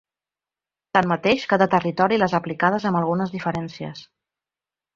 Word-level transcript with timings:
Tanmateix, 0.97 1.45
cada 1.51 1.67
territori 1.75 2.19
les 2.21 2.35
ha 2.37 2.41
aplicades 2.45 2.89
amb 2.93 3.01
algunes 3.03 3.37
diferències. 3.37 4.05